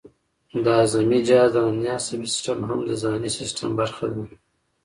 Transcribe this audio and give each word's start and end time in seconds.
د 0.63 0.65
هاضمې 0.77 1.19
جهاز 1.27 1.51
دنننی 1.55 1.89
عصبي 1.97 2.27
سیستم 2.33 2.59
هم 2.69 2.79
د 2.89 2.91
ځانی 3.01 3.29
سیستم 3.39 3.69
برخه 3.79 4.05
ده 4.13 4.23